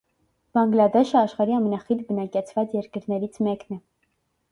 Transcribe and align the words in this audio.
Բանգլադեշը 0.57 1.19
աշխարհի 1.19 1.55
ամենախիտ 1.57 2.01
բնակեցված 2.07 2.73
երկրներից 2.79 3.37
մեկն 3.49 3.77
է։ 3.77 3.79